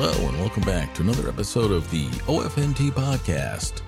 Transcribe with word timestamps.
Hello, 0.00 0.28
and 0.28 0.38
welcome 0.38 0.62
back 0.62 0.94
to 0.94 1.02
another 1.02 1.28
episode 1.28 1.72
of 1.72 1.90
the 1.90 2.06
OFNT 2.28 2.92
podcast. 2.92 3.82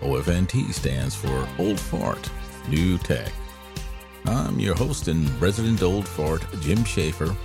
OFNT 0.00 0.74
stands 0.74 1.14
for 1.14 1.48
Old 1.56 1.78
Fart, 1.78 2.28
New 2.68 2.98
Tech. 2.98 3.30
I'm 4.26 4.58
your 4.58 4.74
host 4.74 5.06
and 5.06 5.30
resident 5.40 5.80
old 5.84 6.08
fart, 6.08 6.44
Jim 6.62 6.82
Schaefer, 6.82 7.36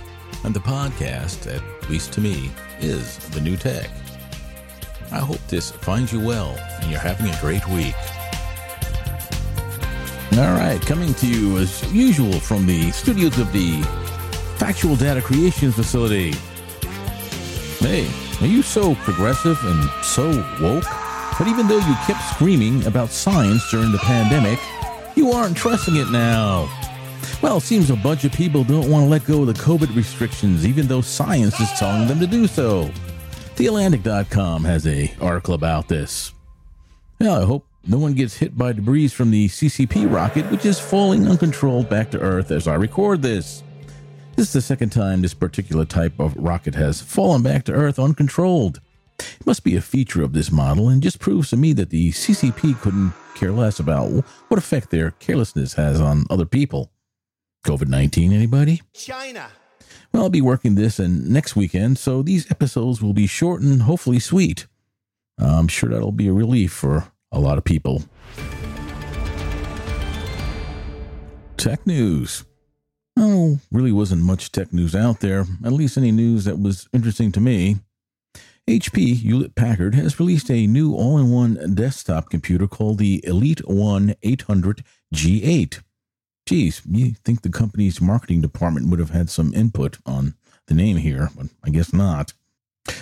and 0.42 0.52
the 0.52 0.58
podcast, 0.58 1.46
at 1.46 1.88
least 1.88 2.12
to 2.14 2.20
me, 2.20 2.50
is 2.80 3.18
the 3.30 3.40
new 3.40 3.56
tech. 3.56 3.88
I 5.12 5.20
hope 5.20 5.38
this 5.46 5.70
finds 5.70 6.12
you 6.12 6.18
well 6.18 6.56
and 6.58 6.90
you're 6.90 6.98
having 6.98 7.32
a 7.32 7.40
great 7.40 7.64
week. 7.68 7.94
All 10.32 10.58
right, 10.58 10.80
coming 10.84 11.14
to 11.14 11.26
you 11.28 11.58
as 11.58 11.92
usual 11.92 12.40
from 12.40 12.66
the 12.66 12.90
studios 12.90 13.38
of 13.38 13.52
the 13.52 13.80
Factual 14.56 14.96
Data 14.96 15.22
Creation 15.22 15.70
Facility 15.70 16.32
Hey, 17.88 18.06
are 18.42 18.46
you 18.46 18.60
so 18.60 18.94
progressive 18.96 19.58
and 19.64 20.04
so 20.04 20.28
woke 20.60 20.84
that 20.84 21.46
even 21.48 21.66
though 21.66 21.78
you 21.78 21.94
kept 22.06 22.22
screaming 22.34 22.84
about 22.84 23.08
science 23.08 23.70
during 23.70 23.92
the 23.92 23.98
pandemic, 23.98 24.58
you 25.16 25.30
aren't 25.30 25.56
trusting 25.56 25.96
it 25.96 26.10
now? 26.10 26.68
Well, 27.40 27.56
it 27.56 27.62
seems 27.62 27.88
a 27.88 27.96
bunch 27.96 28.24
of 28.24 28.32
people 28.32 28.62
don't 28.62 28.90
want 28.90 29.06
to 29.06 29.08
let 29.08 29.24
go 29.24 29.40
of 29.40 29.46
the 29.46 29.54
COVID 29.54 29.96
restrictions, 29.96 30.66
even 30.66 30.86
though 30.86 31.00
science 31.00 31.58
is 31.60 31.72
telling 31.78 32.06
them 32.06 32.20
to 32.20 32.26
do 32.26 32.46
so. 32.46 32.90
TheAtlantic.com 33.56 34.64
has 34.64 34.86
a 34.86 35.10
article 35.18 35.54
about 35.54 35.88
this. 35.88 36.34
Well, 37.18 37.42
I 37.42 37.46
hope 37.46 37.64
no 37.86 37.96
one 37.96 38.12
gets 38.12 38.36
hit 38.36 38.58
by 38.58 38.74
debris 38.74 39.08
from 39.08 39.30
the 39.30 39.48
CCP 39.48 40.12
rocket, 40.12 40.44
which 40.50 40.66
is 40.66 40.78
falling 40.78 41.26
uncontrolled 41.26 41.88
back 41.88 42.10
to 42.10 42.20
Earth 42.20 42.50
as 42.50 42.68
I 42.68 42.74
record 42.74 43.22
this. 43.22 43.62
This 44.38 44.46
is 44.46 44.52
the 44.52 44.62
second 44.62 44.90
time 44.90 45.20
this 45.20 45.34
particular 45.34 45.84
type 45.84 46.20
of 46.20 46.36
rocket 46.36 46.76
has 46.76 47.02
fallen 47.02 47.42
back 47.42 47.64
to 47.64 47.72
Earth 47.72 47.98
uncontrolled. 47.98 48.80
It 49.18 49.44
must 49.44 49.64
be 49.64 49.74
a 49.74 49.80
feature 49.80 50.22
of 50.22 50.32
this 50.32 50.52
model 50.52 50.88
and 50.88 51.02
just 51.02 51.18
proves 51.18 51.50
to 51.50 51.56
me 51.56 51.72
that 51.72 51.90
the 51.90 52.12
CCP 52.12 52.80
couldn't 52.80 53.14
care 53.34 53.50
less 53.50 53.80
about 53.80 54.24
what 54.46 54.56
effect 54.56 54.90
their 54.90 55.10
carelessness 55.10 55.74
has 55.74 56.00
on 56.00 56.24
other 56.30 56.44
people. 56.44 56.92
COVID 57.66 57.88
19, 57.88 58.32
anybody? 58.32 58.80
China. 58.92 59.48
Well, 60.12 60.22
I'll 60.22 60.30
be 60.30 60.40
working 60.40 60.76
this 60.76 61.00
and 61.00 61.28
next 61.28 61.56
weekend, 61.56 61.98
so 61.98 62.22
these 62.22 62.48
episodes 62.48 63.02
will 63.02 63.14
be 63.14 63.26
short 63.26 63.60
and 63.60 63.82
hopefully 63.82 64.20
sweet. 64.20 64.68
I'm 65.36 65.66
sure 65.66 65.90
that'll 65.90 66.12
be 66.12 66.28
a 66.28 66.32
relief 66.32 66.72
for 66.72 67.08
a 67.32 67.40
lot 67.40 67.58
of 67.58 67.64
people. 67.64 68.04
Tech 71.56 71.84
news. 71.84 72.44
Oh, 73.20 73.58
really 73.72 73.90
wasn't 73.90 74.22
much 74.22 74.52
tech 74.52 74.72
news 74.72 74.94
out 74.94 75.18
there, 75.18 75.44
at 75.64 75.72
least 75.72 75.96
any 75.98 76.12
news 76.12 76.44
that 76.44 76.60
was 76.60 76.88
interesting 76.92 77.32
to 77.32 77.40
me. 77.40 77.78
HP 78.68 79.16
Hewlett 79.16 79.56
Packard 79.56 79.96
has 79.96 80.20
released 80.20 80.48
a 80.52 80.68
new 80.68 80.94
all 80.94 81.18
in 81.18 81.32
one 81.32 81.74
desktop 81.74 82.30
computer 82.30 82.68
called 82.68 82.98
the 82.98 83.20
Elite 83.26 83.66
One 83.66 84.14
800 84.22 84.84
G8. 85.12 85.80
Geez, 86.46 86.80
you 86.88 87.10
think 87.24 87.42
the 87.42 87.48
company's 87.48 88.00
marketing 88.00 88.40
department 88.40 88.88
would 88.88 89.00
have 89.00 89.10
had 89.10 89.30
some 89.30 89.52
input 89.52 89.98
on 90.06 90.34
the 90.68 90.74
name 90.74 90.98
here, 90.98 91.30
but 91.36 91.46
I 91.64 91.70
guess 91.70 91.92
not. 91.92 92.34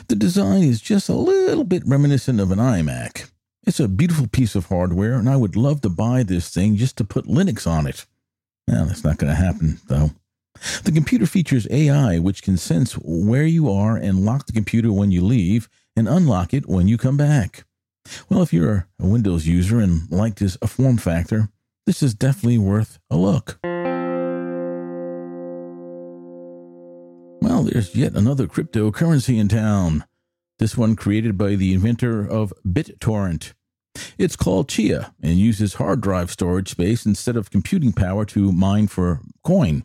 The 0.09 0.17
design 0.17 0.63
is 0.63 0.81
just 0.81 1.11
a 1.11 1.15
little 1.15 1.65
bit 1.65 1.83
reminiscent 1.87 2.41
of 2.41 2.51
an 2.51 2.59
iMac. 2.59 3.31
It's 3.67 3.81
a 3.81 3.89
beautiful 3.89 4.29
piece 4.29 4.55
of 4.55 4.67
hardware, 4.67 5.15
and 5.15 5.29
I 5.29 5.37
would 5.37 5.57
love 5.57 5.83
to 5.83 5.91
buy 5.91 6.23
this 6.23 6.49
thing 6.49 6.77
just 6.77 6.97
to 6.97 7.05
put 7.05 7.27
Linux 7.27 7.67
on 7.67 7.87
it. 7.87 8.07
Well, 8.69 8.87
that's 8.87 9.05
not 9.05 9.19
going 9.19 9.31
to 9.31 9.37
happen, 9.37 9.79
though. 9.89 10.11
The 10.85 10.93
computer 10.93 11.27
features 11.27 11.69
AI, 11.71 12.19
which 12.19 12.43
can 12.43 12.57
sense 12.57 12.95
where 12.95 13.45
you 13.45 13.71
are 13.71 13.97
and 13.97 14.25
lock 14.25 14.47
the 14.47 14.53
computer 14.53 14.93
when 14.93 15.11
you 15.11 15.25
leave 15.25 15.69
and 15.95 16.09
unlock 16.09 16.55
it 16.55 16.69
when 16.69 16.89
you 16.89 16.99
come 16.99 17.17
back. 17.17 17.65
Well, 18.29 18.43
if 18.43 18.53
you're 18.53 18.89
a 19.01 19.07
Windows 19.07 19.47
user 19.47 19.81
and 19.81 20.11
like 20.11 20.37
this 20.37 20.57
a 20.63 20.67
form 20.67 20.97
factor, 20.97 21.51
this 21.87 22.03
is 22.03 22.15
definitely 22.15 22.59
worth 22.59 22.99
a 23.11 23.17
look. 23.17 23.59
Well, 27.43 27.63
there's 27.63 27.95
yet 27.95 28.15
another 28.15 28.47
cryptocurrency 28.47 29.39
in 29.39 29.49
town. 29.49 30.05
This 30.59 30.77
one 30.77 30.97
created 30.97 31.37
by 31.37 31.55
the 31.55 31.75
inventor 31.75 32.27
of 32.27 32.53
BitTorrent. 32.67 33.53
It's 34.19 34.37
called 34.37 34.69
Chia 34.69 35.13
and 35.23 35.39
uses 35.39 35.75
hard 35.75 36.01
drive 36.01 36.31
storage 36.31 36.71
space 36.71 37.07
instead 37.07 37.37
of 37.37 37.51
computing 37.51 37.93
power 37.93 38.25
to 38.27 38.53
mine 38.53 38.87
for 38.89 39.21
coin. 39.45 39.85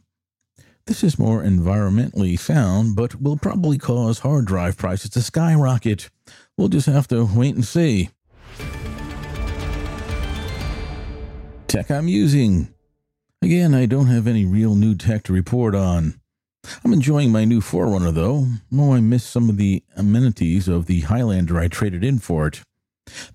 This 0.88 1.04
is 1.04 1.20
more 1.20 1.44
environmentally 1.44 2.38
sound, 2.38 2.96
but 2.96 3.22
will 3.22 3.38
probably 3.38 3.78
cause 3.78 4.20
hard 4.20 4.46
drive 4.46 4.78
prices 4.78 5.12
to 5.12 5.22
skyrocket. 5.22 6.10
We'll 6.58 6.70
just 6.70 6.88
have 6.88 7.08
to 7.10 7.26
wait 7.26 7.56
and 7.56 7.66
see. 7.66 8.10
Tech 11.68 11.90
I'm 11.90 12.08
using. 12.08 12.74
Again, 13.42 13.74
I 13.74 13.86
don't 13.86 14.08
have 14.08 14.28
any 14.28 14.46
real 14.46 14.76
new 14.76 14.96
tech 14.96 15.24
to 15.24 15.34
report 15.34 15.74
on. 15.74 16.20
I'm 16.84 16.94
enjoying 16.94 17.32
my 17.32 17.46
new 17.46 17.62
4Runner 17.62 18.14
though. 18.14 18.48
Oh, 18.74 18.94
I 18.94 19.00
miss 19.00 19.24
some 19.24 19.50
of 19.50 19.58
the 19.58 19.84
amenities 19.96 20.68
of 20.68 20.86
the 20.86 21.02
Highlander 21.02 21.60
I 21.60 21.68
traded 21.68 22.04
in 22.04 22.20
for 22.20 22.48
it. 22.48 22.62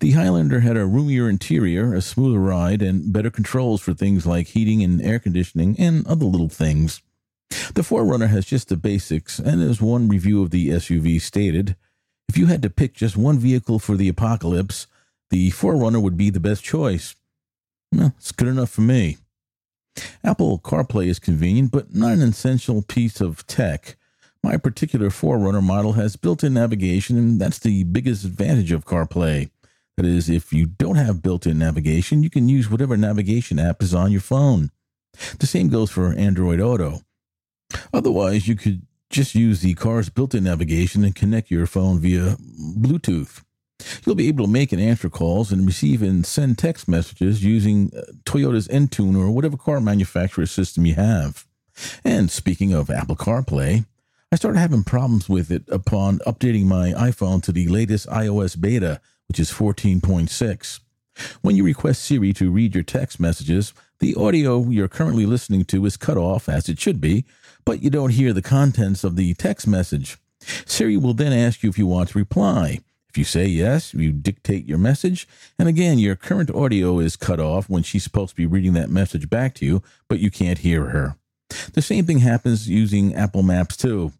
The 0.00 0.12
Highlander 0.12 0.60
had 0.60 0.76
a 0.76 0.86
roomier 0.86 1.28
interior, 1.28 1.94
a 1.94 2.00
smoother 2.00 2.38
ride, 2.38 2.82
and 2.82 3.12
better 3.12 3.30
controls 3.30 3.80
for 3.80 3.94
things 3.94 4.26
like 4.26 4.48
heating 4.48 4.82
and 4.82 5.02
air 5.02 5.18
conditioning 5.18 5.76
and 5.78 6.06
other 6.06 6.26
little 6.26 6.48
things. 6.48 7.02
The 7.74 7.82
4Runner 7.82 8.28
has 8.28 8.44
just 8.44 8.68
the 8.68 8.76
basics, 8.76 9.38
and 9.38 9.62
as 9.62 9.80
one 9.80 10.08
review 10.08 10.42
of 10.42 10.50
the 10.50 10.70
SUV 10.70 11.20
stated, 11.20 11.76
if 12.28 12.36
you 12.36 12.46
had 12.46 12.62
to 12.62 12.70
pick 12.70 12.94
just 12.94 13.16
one 13.16 13.38
vehicle 13.38 13.78
for 13.78 13.96
the 13.96 14.08
apocalypse, 14.08 14.86
the 15.30 15.50
4Runner 15.50 16.02
would 16.02 16.16
be 16.16 16.30
the 16.30 16.40
best 16.40 16.64
choice. 16.64 17.14
Well, 17.92 18.14
it's 18.18 18.32
good 18.32 18.48
enough 18.48 18.70
for 18.70 18.80
me. 18.80 19.18
Apple 20.24 20.58
CarPlay 20.58 21.06
is 21.06 21.18
convenient, 21.18 21.70
but 21.70 21.94
not 21.94 22.12
an 22.12 22.22
essential 22.22 22.82
piece 22.82 23.20
of 23.20 23.46
tech. 23.46 23.96
My 24.42 24.56
particular 24.56 25.08
4Runner 25.08 25.62
model 25.62 25.94
has 25.94 26.16
built 26.16 26.44
in 26.44 26.54
navigation, 26.54 27.16
and 27.16 27.40
that's 27.40 27.58
the 27.58 27.84
biggest 27.84 28.24
advantage 28.24 28.72
of 28.72 28.84
CarPlay. 28.84 29.50
That 29.96 30.06
is, 30.06 30.28
if 30.28 30.52
you 30.52 30.66
don't 30.66 30.96
have 30.96 31.22
built 31.22 31.46
in 31.46 31.58
navigation, 31.58 32.22
you 32.22 32.30
can 32.30 32.48
use 32.48 32.70
whatever 32.70 32.96
navigation 32.96 33.58
app 33.58 33.82
is 33.82 33.94
on 33.94 34.12
your 34.12 34.20
phone. 34.20 34.70
The 35.38 35.46
same 35.46 35.68
goes 35.68 35.90
for 35.90 36.12
Android 36.12 36.60
Auto. 36.60 37.00
Otherwise, 37.92 38.46
you 38.46 38.56
could 38.56 38.82
just 39.08 39.34
use 39.34 39.60
the 39.60 39.74
car's 39.74 40.10
built 40.10 40.34
in 40.34 40.44
navigation 40.44 41.04
and 41.04 41.14
connect 41.14 41.50
your 41.50 41.66
phone 41.66 41.98
via 41.98 42.36
Bluetooth. 42.36 43.42
You'll 44.04 44.14
be 44.14 44.28
able 44.28 44.44
to 44.44 44.50
make 44.50 44.72
and 44.72 44.80
answer 44.80 45.08
calls 45.08 45.52
and 45.52 45.66
receive 45.66 46.02
and 46.02 46.24
send 46.24 46.58
text 46.58 46.88
messages 46.88 47.44
using 47.44 47.92
uh, 47.96 48.02
Toyota's 48.24 48.68
Entune 48.68 49.18
or 49.18 49.30
whatever 49.30 49.56
car 49.56 49.80
manufacturer 49.80 50.46
system 50.46 50.86
you 50.86 50.94
have. 50.94 51.46
And 52.04 52.30
speaking 52.30 52.72
of 52.72 52.90
Apple 52.90 53.16
CarPlay, 53.16 53.84
I 54.32 54.36
started 54.36 54.58
having 54.58 54.82
problems 54.82 55.28
with 55.28 55.50
it 55.50 55.64
upon 55.68 56.18
updating 56.20 56.64
my 56.64 56.92
iPhone 56.92 57.42
to 57.44 57.52
the 57.52 57.68
latest 57.68 58.08
iOS 58.08 58.60
beta, 58.60 59.00
which 59.28 59.40
is 59.40 59.50
14.6. 59.50 60.80
When 61.40 61.56
you 61.56 61.64
request 61.64 62.04
Siri 62.04 62.32
to 62.34 62.50
read 62.50 62.74
your 62.74 62.84
text 62.84 63.18
messages, 63.18 63.72
the 64.00 64.14
audio 64.14 64.68
you're 64.68 64.88
currently 64.88 65.24
listening 65.26 65.64
to 65.66 65.86
is 65.86 65.96
cut 65.96 66.18
off, 66.18 66.48
as 66.48 66.68
it 66.68 66.78
should 66.78 67.00
be, 67.00 67.24
but 67.64 67.82
you 67.82 67.90
don't 67.90 68.10
hear 68.10 68.32
the 68.32 68.42
contents 68.42 69.02
of 69.04 69.16
the 69.16 69.32
text 69.34 69.66
message. 69.66 70.18
Siri 70.40 70.96
will 70.96 71.14
then 71.14 71.32
ask 71.32 71.62
you 71.62 71.70
if 71.70 71.78
you 71.78 71.86
want 71.86 72.10
to 72.10 72.18
reply. 72.18 72.80
If 73.08 73.16
you 73.16 73.24
say 73.24 73.46
yes, 73.46 73.94
you 73.94 74.12
dictate 74.12 74.66
your 74.66 74.76
message, 74.76 75.26
and 75.58 75.68
again, 75.68 75.98
your 75.98 76.16
current 76.16 76.50
audio 76.50 76.98
is 76.98 77.16
cut 77.16 77.40
off 77.40 77.66
when 77.70 77.82
she's 77.82 78.04
supposed 78.04 78.30
to 78.30 78.36
be 78.36 78.44
reading 78.44 78.74
that 78.74 78.90
message 78.90 79.30
back 79.30 79.54
to 79.54 79.64
you, 79.64 79.82
but 80.06 80.18
you 80.18 80.30
can't 80.30 80.58
hear 80.58 80.86
her. 80.86 81.16
The 81.72 81.80
same 81.80 82.04
thing 82.04 82.18
happens 82.18 82.68
using 82.68 83.14
Apple 83.14 83.42
Maps 83.42 83.76
too. 83.76 84.12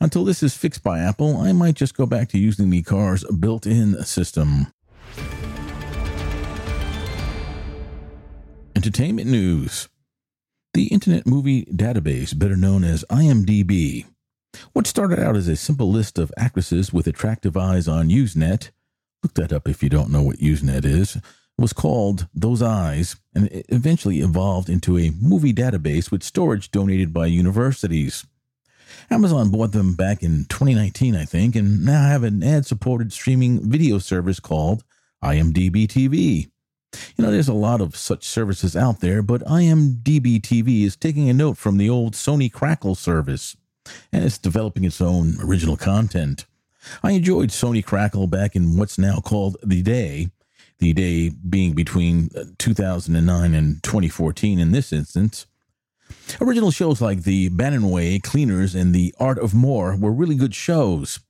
Until 0.00 0.24
this 0.24 0.42
is 0.42 0.56
fixed 0.56 0.82
by 0.82 1.00
Apple, 1.00 1.36
I 1.36 1.52
might 1.52 1.74
just 1.74 1.96
go 1.96 2.06
back 2.06 2.28
to 2.30 2.38
using 2.38 2.70
the 2.70 2.82
car's 2.82 3.24
built 3.24 3.66
in 3.66 4.02
system. 4.04 4.68
Entertainment 8.76 9.28
news. 9.28 9.88
The 10.74 10.88
Internet 10.88 11.26
Movie 11.26 11.64
Database, 11.66 12.36
better 12.36 12.56
known 12.56 12.82
as 12.82 13.04
IMDb, 13.08 14.06
what 14.72 14.86
started 14.86 15.18
out 15.18 15.36
as 15.36 15.48
a 15.48 15.56
simple 15.56 15.90
list 15.90 16.18
of 16.18 16.32
actresses 16.36 16.92
with 16.92 17.06
attractive 17.06 17.56
eyes 17.56 17.88
on 17.88 18.08
Usenet, 18.08 18.70
look 19.22 19.34
that 19.34 19.52
up 19.52 19.68
if 19.68 19.82
you 19.82 19.88
don't 19.88 20.10
know 20.10 20.22
what 20.22 20.38
Usenet 20.38 20.84
is, 20.84 21.18
was 21.56 21.72
called 21.72 22.26
Those 22.34 22.62
Eyes, 22.62 23.16
and 23.34 23.48
eventually 23.68 24.20
evolved 24.20 24.68
into 24.68 24.98
a 24.98 25.12
movie 25.20 25.52
database 25.54 26.10
with 26.10 26.22
storage 26.22 26.70
donated 26.70 27.12
by 27.12 27.26
universities. 27.26 28.26
Amazon 29.10 29.50
bought 29.50 29.72
them 29.72 29.94
back 29.94 30.22
in 30.22 30.46
2019, 30.46 31.14
I 31.14 31.24
think, 31.24 31.56
and 31.56 31.84
now 31.84 32.08
have 32.08 32.24
an 32.24 32.42
ad 32.42 32.66
supported 32.66 33.12
streaming 33.12 33.68
video 33.68 33.98
service 33.98 34.40
called 34.40 34.84
IMDb 35.22 35.86
TV. 35.86 36.50
You 37.16 37.24
know, 37.24 37.30
there's 37.30 37.48
a 37.48 37.54
lot 37.54 37.80
of 37.80 37.96
such 37.96 38.24
services 38.24 38.76
out 38.76 39.00
there, 39.00 39.22
but 39.22 39.42
IMDb 39.42 40.40
TV 40.40 40.84
is 40.84 40.96
taking 40.96 41.28
a 41.28 41.34
note 41.34 41.56
from 41.56 41.76
the 41.76 41.90
old 41.90 42.14
Sony 42.14 42.52
Crackle 42.52 42.94
service, 42.94 43.56
and 44.12 44.24
it's 44.24 44.38
developing 44.38 44.84
its 44.84 45.00
own 45.00 45.36
original 45.42 45.76
content. 45.76 46.46
I 47.02 47.12
enjoyed 47.12 47.48
Sony 47.48 47.84
Crackle 47.84 48.26
back 48.26 48.54
in 48.54 48.76
what's 48.76 48.98
now 48.98 49.20
called 49.20 49.56
The 49.62 49.82
Day, 49.82 50.28
the 50.78 50.92
day 50.92 51.30
being 51.30 51.72
between 51.72 52.30
uh, 52.36 52.44
2009 52.58 53.54
and 53.54 53.82
2014 53.82 54.58
in 54.58 54.72
this 54.72 54.92
instance. 54.92 55.46
Original 56.40 56.70
shows 56.70 57.00
like 57.00 57.22
The 57.22 57.48
Bannon 57.48 57.90
Way, 57.90 58.18
Cleaners, 58.18 58.74
and 58.74 58.94
The 58.94 59.14
Art 59.20 59.38
of 59.38 59.54
More 59.54 59.96
were 59.96 60.12
really 60.12 60.34
good 60.34 60.54
shows. 60.54 61.20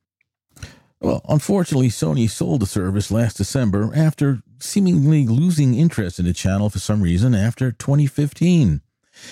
Well, 1.01 1.21
unfortunately, 1.29 1.89
Sony 1.89 2.31
sold 2.31 2.61
the 2.61 2.67
service 2.67 3.11
last 3.11 3.37
December 3.37 3.91
after 3.95 4.43
seemingly 4.59 5.27
losing 5.27 5.75
interest 5.75 6.19
in 6.19 6.25
the 6.25 6.33
channel 6.33 6.71
for 6.71 6.79
some 6.79 7.03
reason 7.03 7.35
after 7.35 7.71
2015. 7.73 8.81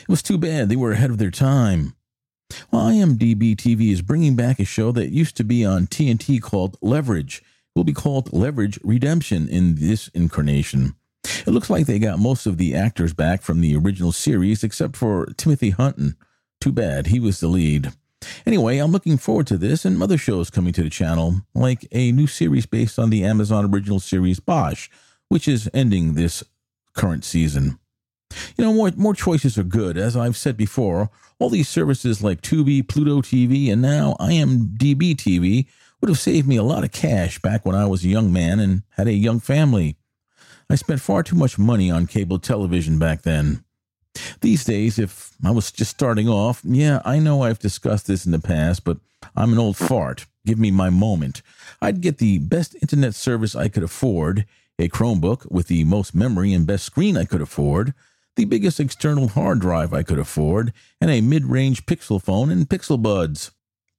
It 0.03 0.09
was 0.09 0.23
too 0.23 0.37
bad. 0.37 0.69
They 0.69 0.77
were 0.77 0.93
ahead 0.93 1.11
of 1.11 1.19
their 1.19 1.31
time. 1.31 1.95
Well, 2.71 2.89
IMDb 2.91 3.57
TV 3.57 3.91
is 3.91 4.03
bringing 4.03 4.37
back 4.37 4.61
a 4.61 4.67
show 4.67 4.93
that 4.93 5.11
used 5.11 5.37
to 5.39 5.45
be 5.45 5.65
on 5.65 5.87
TNT 5.87 6.43
called 6.43 6.77
Leverage. 6.83 7.39
It 7.39 7.79
will 7.79 7.85
be 7.85 7.95
called 7.95 8.33
Leverage 8.33 8.79
Redemption 8.85 9.49
in 9.49 9.77
this 9.77 10.09
incarnation. 10.09 10.95
It 11.25 11.49
looks 11.49 11.71
like 11.71 11.87
they 11.87 11.99
got 11.99 12.19
most 12.19 12.47
of 12.47 12.59
the 12.59 12.75
actors 12.75 13.15
back 13.15 13.43
from 13.43 13.61
the 13.61 13.77
original 13.77 14.13
series 14.13 14.65
except 14.65 14.97
for 14.97 15.27
Timothy 15.37 15.71
Hutton. 15.71 16.17
Too 16.61 16.73
bad, 16.73 17.09
he 17.09 17.21
was 17.21 17.41
the 17.41 17.49
lead. 17.49 17.93
Anyway, 18.47 18.79
I'm 18.79 18.93
looking 18.93 19.19
forward 19.19 19.47
to 19.49 19.57
this 19.57 19.85
and 19.85 20.03
other 20.03 20.19
shows 20.19 20.51
coming 20.51 20.73
to 20.75 20.83
the 20.83 20.91
channel, 20.91 21.43
like 21.55 21.87
a 21.93 22.13
new 22.13 22.27
series 22.27 22.67
based 22.67 22.99
on 22.99 23.11
the 23.11 23.25
Amazon 23.25 23.73
original 23.73 24.01
series 24.01 24.41
Bosch, 24.41 24.89
which 25.29 25.49
is 25.49 25.71
ending 25.75 26.15
this 26.15 26.45
current 26.95 27.25
season. 27.25 27.79
You 28.57 28.65
know, 28.65 28.73
more, 28.73 28.91
more 28.97 29.15
choices 29.15 29.59
are 29.59 29.65
good. 29.65 29.97
As 29.97 30.17
I've 30.17 30.37
said 30.37 30.57
before, 30.57 31.11
all 31.39 31.51
these 31.51 31.69
services 31.69 32.23
like 32.23 32.41
Tubi, 32.41 32.87
Pluto 32.87 33.21
TV, 33.21 33.71
and 33.71 33.83
now 33.83 34.17
IMDb 34.21 35.15
TV 35.15 35.67
would 36.01 36.09
have 36.09 36.19
saved 36.19 36.49
me 36.49 36.57
a 36.57 36.63
lot 36.63 36.85
of 36.85 36.93
cash 36.93 37.39
back 37.41 37.67
when 37.67 37.75
I 37.75 37.87
was 37.87 38.05
a 38.05 38.09
young 38.09 38.33
man 38.33 38.61
and 38.61 38.83
had 38.91 39.07
a 39.07 39.13
young 39.13 39.41
family. 39.41 39.97
I 40.73 40.75
spent 40.75 41.03
far 41.03 41.23
too 41.23 41.37
much 41.37 41.59
money 41.59 41.91
on 41.91 42.07
cable 42.07 42.39
television 42.39 42.99
back 42.99 43.23
then. 43.23 43.63
These 44.41 44.65
days, 44.65 44.99
if 44.99 45.37
I 45.45 45.51
was 45.51 45.71
just 45.71 45.91
starting 45.91 46.31
off, 46.31 46.63
yeah, 46.65 47.03
I 47.05 47.19
know 47.19 47.43
I've 47.43 47.59
discussed 47.59 48.07
this 48.07 48.25
in 48.25 48.33
the 48.33 48.39
past, 48.39 48.83
but 48.83 48.97
I'm 49.37 49.53
an 49.53 49.59
old 49.59 49.77
fart. 49.77 50.25
Give 50.47 50.59
me 50.59 50.71
my 50.71 50.89
moment. 50.89 51.43
I'd 51.83 52.01
get 52.01 52.17
the 52.17 52.39
best 52.39 52.75
internet 52.81 53.15
service 53.15 53.55
I 53.55 53.69
could 53.69 53.83
afford, 53.83 54.47
a 54.79 54.89
Chromebook 54.89 55.53
with 55.53 55.67
the 55.67 55.85
most 55.85 56.15
memory 56.15 56.55
and 56.55 56.67
best 56.67 56.87
screen 56.87 57.19
I 57.19 57.27
could 57.27 57.43
afford, 57.43 57.93
the 58.37 58.47
biggest 58.47 58.81
external 58.81 59.29
hard 59.29 59.61
drive 59.61 59.93
I 59.93 60.03
could 60.03 60.19
afford, 60.19 60.73
and 61.03 61.11
a 61.11 61.21
mid 61.21 61.45
range 61.45 61.85
Pixel 61.85 62.21
phone 62.21 62.51
and 62.51 62.67
Pixel 62.67 63.01
Buds. 63.01 63.51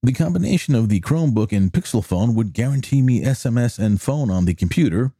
The 0.02 0.12
combination 0.12 0.74
of 0.74 0.90
the 0.90 1.02
Chromebook 1.02 1.56
and 1.56 1.72
Pixel 1.72 2.04
phone 2.04 2.34
would 2.34 2.52
guarantee 2.52 3.04
me 3.04 3.22
SMS 3.22 3.78
and 3.78 4.02
phone 4.02 4.32
on 4.32 4.46
the 4.46 4.56
computer, 4.56 5.12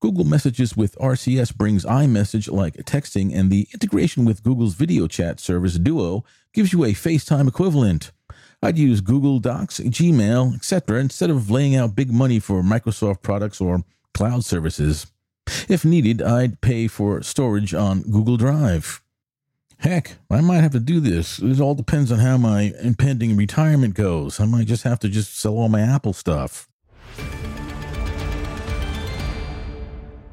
Google 0.00 0.24
Messages 0.24 0.76
with 0.76 0.96
RCS 0.98 1.56
brings 1.56 1.84
iMessage 1.84 2.50
like 2.52 2.74
texting, 2.84 3.34
and 3.34 3.50
the 3.50 3.66
integration 3.72 4.24
with 4.24 4.42
Google's 4.42 4.74
video 4.74 5.06
chat 5.06 5.40
service 5.40 5.78
Duo 5.78 6.24
gives 6.52 6.72
you 6.72 6.84
a 6.84 6.92
FaceTime 6.92 7.48
equivalent. 7.48 8.12
I'd 8.62 8.78
use 8.78 9.00
Google 9.00 9.38
Docs, 9.38 9.80
Gmail, 9.80 10.54
etc., 10.54 11.00
instead 11.00 11.30
of 11.30 11.50
laying 11.50 11.76
out 11.76 11.96
big 11.96 12.12
money 12.12 12.38
for 12.38 12.62
Microsoft 12.62 13.22
products 13.22 13.60
or 13.60 13.84
cloud 14.12 14.44
services. 14.44 15.06
If 15.68 15.84
needed, 15.84 16.20
I'd 16.20 16.60
pay 16.60 16.88
for 16.88 17.22
storage 17.22 17.72
on 17.72 18.02
Google 18.02 18.36
Drive. 18.36 19.02
Heck, 19.78 20.16
I 20.30 20.40
might 20.40 20.62
have 20.62 20.72
to 20.72 20.80
do 20.80 21.00
this. 21.00 21.38
It 21.38 21.60
all 21.60 21.74
depends 21.74 22.10
on 22.10 22.18
how 22.18 22.36
my 22.38 22.72
impending 22.82 23.36
retirement 23.36 23.94
goes. 23.94 24.40
I 24.40 24.46
might 24.46 24.66
just 24.66 24.84
have 24.84 24.98
to 25.00 25.08
just 25.08 25.38
sell 25.38 25.54
all 25.54 25.68
my 25.68 25.80
Apple 25.80 26.12
stuff. 26.12 26.68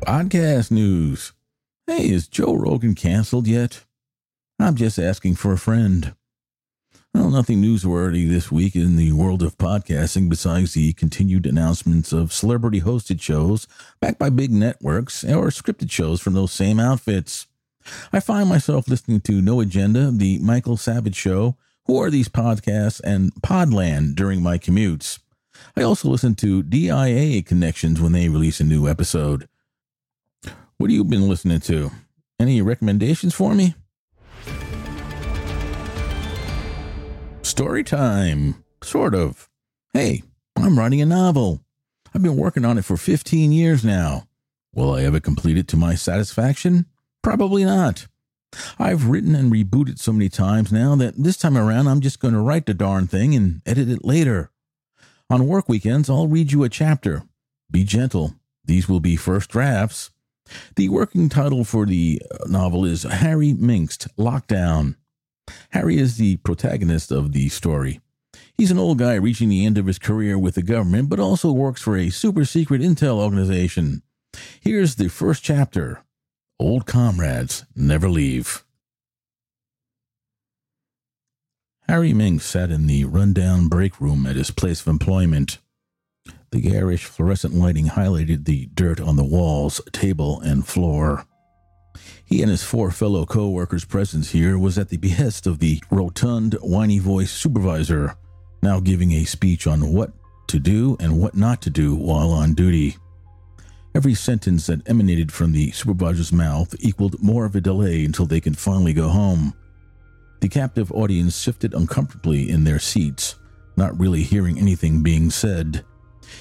Podcast 0.03 0.69
news. 0.69 1.31
Hey, 1.87 2.09
is 2.09 2.27
Joe 2.27 2.55
Rogan 2.55 2.93
canceled 2.93 3.47
yet? 3.47 3.85
I'm 4.59 4.75
just 4.75 4.99
asking 4.99 5.35
for 5.35 5.53
a 5.53 5.57
friend. 5.57 6.13
Well, 7.13 7.29
nothing 7.29 7.61
newsworthy 7.61 8.27
this 8.27 8.51
week 8.51 8.75
in 8.75 8.97
the 8.97 9.13
world 9.13 9.41
of 9.41 9.57
podcasting 9.57 10.27
besides 10.27 10.73
the 10.73 10.91
continued 10.91 11.45
announcements 11.45 12.11
of 12.11 12.33
celebrity 12.33 12.81
hosted 12.81 13.21
shows 13.21 13.65
backed 14.01 14.19
by 14.19 14.29
big 14.29 14.51
networks 14.51 15.23
or 15.23 15.47
scripted 15.47 15.89
shows 15.89 16.19
from 16.19 16.33
those 16.33 16.51
same 16.51 16.81
outfits. 16.81 17.47
I 18.11 18.19
find 18.19 18.49
myself 18.49 18.89
listening 18.89 19.21
to 19.21 19.41
No 19.41 19.61
Agenda, 19.61 20.11
The 20.11 20.37
Michael 20.39 20.75
Savage 20.75 21.15
Show, 21.15 21.55
Who 21.85 22.01
Are 22.01 22.09
These 22.09 22.27
Podcasts, 22.27 22.99
and 23.05 23.33
Podland 23.35 24.15
during 24.15 24.43
my 24.43 24.57
commutes. 24.57 25.19
I 25.77 25.83
also 25.83 26.09
listen 26.09 26.35
to 26.35 26.61
DIA 26.61 27.41
Connections 27.41 28.01
when 28.01 28.11
they 28.11 28.27
release 28.27 28.59
a 28.59 28.65
new 28.65 28.85
episode. 28.89 29.47
What 30.83 30.89
have 30.89 30.97
you 30.97 31.05
been 31.05 31.29
listening 31.29 31.61
to? 31.61 31.91
Any 32.41 32.61
recommendations 32.61 33.33
for 33.33 33.55
me? 33.55 33.73
Story 37.41 37.85
time. 37.85 38.61
Sort 38.83 39.15
of. 39.15 39.47
Hey, 39.93 40.23
I'm 40.57 40.77
writing 40.77 41.01
a 41.01 41.05
novel. 41.05 41.61
I've 42.13 42.21
been 42.21 42.35
working 42.35 42.65
on 42.65 42.77
it 42.77 42.83
for 42.83 42.97
15 42.97 43.53
years 43.53 43.85
now. 43.85 44.27
Will 44.75 44.93
I 44.93 45.03
ever 45.03 45.21
complete 45.21 45.57
it 45.57 45.69
to 45.69 45.77
my 45.77 45.95
satisfaction? 45.95 46.87
Probably 47.21 47.63
not. 47.63 48.07
I've 48.77 49.07
written 49.07 49.35
and 49.35 49.53
rebooted 49.53 49.99
so 49.99 50.11
many 50.11 50.27
times 50.27 50.73
now 50.73 50.97
that 50.97 51.13
this 51.15 51.37
time 51.37 51.57
around 51.57 51.87
I'm 51.87 52.01
just 52.01 52.19
going 52.19 52.33
to 52.33 52.41
write 52.41 52.65
the 52.65 52.73
darn 52.73 53.07
thing 53.07 53.33
and 53.33 53.61
edit 53.65 53.87
it 53.87 54.03
later. 54.03 54.51
On 55.29 55.47
work 55.47 55.69
weekends, 55.69 56.09
I'll 56.09 56.27
read 56.27 56.51
you 56.51 56.65
a 56.65 56.67
chapter. 56.67 57.23
Be 57.71 57.85
gentle. 57.85 58.33
These 58.65 58.89
will 58.89 58.99
be 58.99 59.15
first 59.15 59.49
drafts. 59.49 60.11
The 60.75 60.89
working 60.89 61.29
title 61.29 61.63
for 61.63 61.85
the 61.85 62.21
uh, 62.31 62.47
novel 62.47 62.85
is 62.85 63.03
Harry 63.03 63.53
Mink's 63.53 63.97
Lockdown. 64.17 64.95
Harry 65.71 65.97
is 65.97 66.17
the 66.17 66.37
protagonist 66.37 67.11
of 67.11 67.31
the 67.31 67.49
story. 67.49 67.99
He's 68.55 68.71
an 68.71 68.77
old 68.77 68.99
guy 68.99 69.15
reaching 69.15 69.49
the 69.49 69.65
end 69.65 69.77
of 69.77 69.87
his 69.87 69.99
career 69.99 70.37
with 70.37 70.55
the 70.55 70.61
government, 70.61 71.09
but 71.09 71.19
also 71.19 71.51
works 71.51 71.81
for 71.81 71.97
a 71.97 72.09
super 72.09 72.45
secret 72.45 72.81
intel 72.81 73.17
organization. 73.17 74.03
Here's 74.61 74.95
the 74.95 75.09
first 75.09 75.43
chapter 75.43 76.03
Old 76.59 76.85
Comrades 76.85 77.65
Never 77.75 78.09
Leave. 78.09 78.63
Harry 81.87 82.13
Mink 82.13 82.41
sat 82.41 82.71
in 82.71 82.87
the 82.87 83.03
rundown 83.03 83.67
break 83.67 83.99
room 83.99 84.25
at 84.25 84.37
his 84.37 84.51
place 84.51 84.81
of 84.81 84.87
employment. 84.87 85.59
The 86.53 86.61
garish 86.61 87.05
fluorescent 87.05 87.55
lighting 87.55 87.87
highlighted 87.87 88.45
the 88.45 88.67
dirt 88.75 89.01
on 89.01 89.15
the 89.15 89.23
walls, 89.23 89.81
table, 89.91 90.39
and 90.41 90.63
floor. 90.63 91.25
He 92.23 92.43
and 92.43 92.51
his 92.51 92.61
four 92.61 92.91
fellow 92.91 93.25
co 93.25 93.49
workers' 93.49 93.85
presence 93.85 94.29
here 94.29 94.59
was 94.59 94.77
at 94.77 94.89
the 94.89 94.97
behest 94.97 95.47
of 95.47 95.57
the 95.57 95.81
rotund, 95.89 96.53
whiny 96.61 96.99
voiced 96.99 97.33
supervisor, 97.37 98.15
now 98.61 98.79
giving 98.79 99.13
a 99.13 99.23
speech 99.23 99.65
on 99.65 99.93
what 99.93 100.11
to 100.45 100.59
do 100.59 100.95
and 100.99 101.19
what 101.19 101.33
not 101.33 101.59
to 101.63 101.71
do 101.71 101.95
while 101.95 102.29
on 102.29 102.53
duty. 102.53 102.97
Every 103.95 104.13
sentence 104.13 104.67
that 104.67 104.87
emanated 104.87 105.31
from 105.31 105.53
the 105.53 105.71
supervisor's 105.71 106.31
mouth 106.31 106.75
equaled 106.81 107.19
more 107.19 107.45
of 107.45 107.55
a 107.55 107.61
delay 107.61 108.05
until 108.05 108.27
they 108.27 108.39
could 108.39 108.59
finally 108.59 108.93
go 108.93 109.09
home. 109.09 109.55
The 110.41 110.49
captive 110.49 110.91
audience 110.91 111.35
shifted 111.35 111.73
uncomfortably 111.73 112.47
in 112.47 112.63
their 112.63 112.77
seats, 112.77 113.39
not 113.75 113.99
really 113.99 114.21
hearing 114.21 114.59
anything 114.59 115.01
being 115.01 115.31
said. 115.31 115.83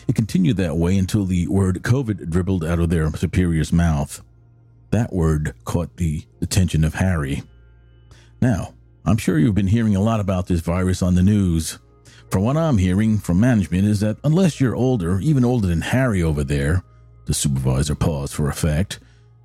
It 0.09 0.15
continued 0.15 0.57
that 0.59 0.77
way 0.77 0.97
until 0.97 1.25
the 1.25 1.47
word 1.49 1.83
COVID 1.83 2.31
dribbled 2.31 2.65
out 2.65 2.79
of 2.79 2.91
their 2.91 3.11
superior's 3.11 3.73
mouth. 3.73 4.23
That 4.91 5.13
word 5.13 5.55
caught 5.65 5.97
the 5.97 6.25
attention 6.41 6.85
of 6.85 6.95
Harry. 6.95 7.43
Now, 8.41 8.75
I'm 9.05 9.17
sure 9.17 9.39
you've 9.39 9.55
been 9.55 9.69
hearing 9.69 9.97
a 9.97 10.03
lot 10.03 10.21
about 10.21 10.47
this 10.47 10.61
virus 10.61 11.03
on 11.03 11.15
the 11.15 11.23
news. 11.23 11.79
From 12.31 12.43
what 12.43 12.57
I'm 12.57 12.79
hearing 12.79 13.19
from 13.19 13.41
management 13.41 13.85
is 13.85 14.01
that 14.01 14.19
unless 14.25 14.61
you're 14.61 14.77
older, 14.77 15.21
even 15.21 15.45
older 15.45 15.67
than 15.67 15.81
Harry 15.81 16.23
over 16.23 16.45
there, 16.45 16.83
the 17.27 17.35
supervisor 17.35 17.95
paused 17.95 18.35
for 18.35 18.49
effect, 18.49 19.01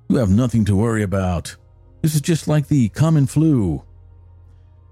you 0.08 0.16
have 0.16 0.30
nothing 0.30 0.64
to 0.66 0.76
worry 0.76 1.02
about. 1.02 1.54
This 2.02 2.14
is 2.14 2.20
just 2.20 2.48
like 2.48 2.68
the 2.68 2.88
common 2.90 3.26
flu. 3.26 3.82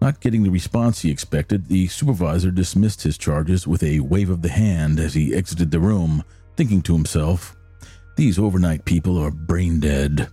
Not 0.00 0.20
getting 0.20 0.42
the 0.42 0.50
response 0.50 1.00
he 1.00 1.10
expected, 1.10 1.68
the 1.68 1.88
supervisor 1.88 2.50
dismissed 2.50 3.02
his 3.02 3.16
charges 3.16 3.66
with 3.66 3.82
a 3.82 4.00
wave 4.00 4.30
of 4.30 4.42
the 4.42 4.50
hand 4.50 5.00
as 5.00 5.14
he 5.14 5.34
exited 5.34 5.70
the 5.70 5.80
room, 5.80 6.22
thinking 6.56 6.82
to 6.82 6.92
himself, 6.92 7.56
These 8.16 8.38
overnight 8.38 8.84
people 8.84 9.18
are 9.18 9.30
brain 9.30 9.80
dead. 9.80 10.28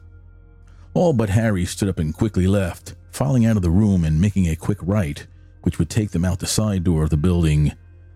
All 0.93 1.13
but 1.13 1.29
Harry 1.29 1.65
stood 1.65 1.89
up 1.89 2.00
and 2.00 2.13
quickly 2.13 2.46
left, 2.46 2.96
filing 3.12 3.46
out 3.46 3.55
of 3.55 3.63
the 3.63 3.72
room 3.72 4.03
and 4.03 4.20
making 4.22 4.48
a 4.48 4.55
quick 4.55 4.77
right, 4.82 5.25
which 5.63 5.79
would 5.79 5.89
take 5.89 6.12
them 6.12 6.25
out 6.25 6.39
the 6.39 6.46
side 6.46 6.84
door 6.84 7.03
of 7.03 7.10
the 7.10 7.17
building, 7.17 7.72